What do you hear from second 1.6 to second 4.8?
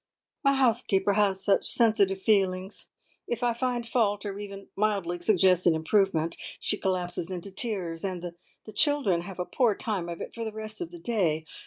sensitive feelings. If I find fault, or even